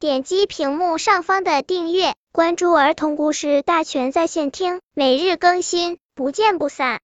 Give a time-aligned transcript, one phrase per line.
[0.00, 7.00] 点击屏幕上方的订阅，关注儿童故事大全在线听，每日更新，不见不散。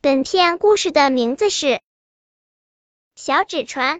[0.00, 1.66] 本片故事的名字是
[3.14, 3.98] 《小纸船》，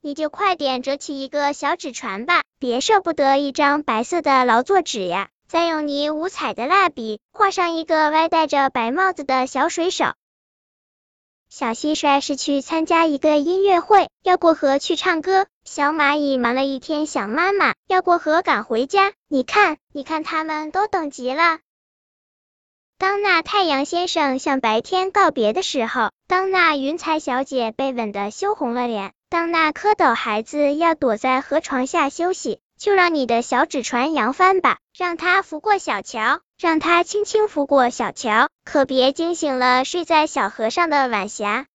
[0.00, 5.30] 你就快点折起一个小纸船吧，别舍不得一张白色的劳作纸呀！
[5.46, 10.06] 再用你五彩的蜡笔画上一个歪戴着白帽子的小水手。
[11.50, 15.48] 小蟋蟀是去参加一个音乐会，要过河去唱歌。
[15.64, 19.12] 小蚂蚁忙了一天想妈妈，要过河赶回家。
[19.26, 21.58] 你看，你看，他们都等急了。
[22.98, 32.60] 当那太阳先生向白天告别的时候，当那云彩小姐被吻得羞红了脸，当那蝌蚪孩子要躲在河床下休息。
[32.80, 41.66] 就让你的小纸船扬帆吧，让它浮过小桥，让它轻轻浮过小桥，可别惊醒了睡在小河上的晚霞。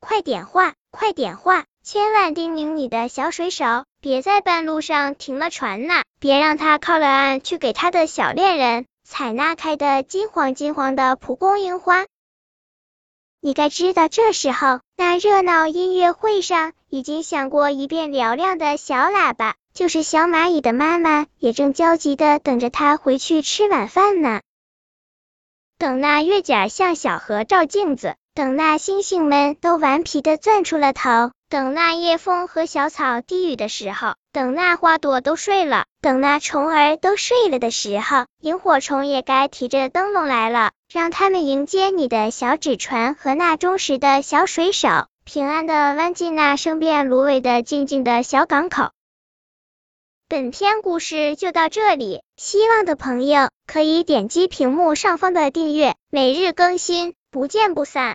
[0.00, 12.06] 快点画，快点画，千万叮咛你的小水手，别在半路上停了船呐，别让他靠了岸去给他的小恋人采那开的金黄金黄的蒲公英花。
[13.46, 19.54] 你该知道，这时候那热闹音乐会上已经响过一遍嘹亮的小喇叭。
[19.72, 24.40] 就是小蚂蚁的妈妈也正焦急的等着它回去吃晚饭呢。
[25.78, 48.90] 等那月甲向小河照镜子，等那星星们都顽皮的钻出了头，等那夜风和小草低语的时候，等那花朵都睡了，等那虫儿都睡了的时候，萤火虫也该提着灯笼来了，让他们迎接你的小纸船和那忠实的小水手，平安的弯进那生遍芦苇的静静的小港口。
[50.28, 58.14] 本篇故事就到这里，希望的朋友可以点击屏幕上方的订阅，每日更新，不见不散。